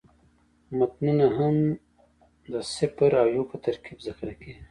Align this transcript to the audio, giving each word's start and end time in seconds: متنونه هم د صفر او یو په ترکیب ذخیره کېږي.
متنونه 0.77 1.25
هم 1.37 1.55
د 2.51 2.53
صفر 2.75 3.11
او 3.21 3.27
یو 3.35 3.43
په 3.51 3.57
ترکیب 3.65 3.97
ذخیره 4.07 4.33
کېږي. 4.41 4.59